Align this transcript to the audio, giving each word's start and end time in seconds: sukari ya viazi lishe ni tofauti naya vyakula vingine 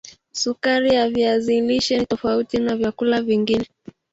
sukari 0.31 0.95
ya 0.95 1.09
viazi 1.09 1.61
lishe 1.61 1.99
ni 1.99 2.05
tofauti 2.05 2.57
naya 2.57 2.75
vyakula 2.77 3.21
vingine 3.21 3.67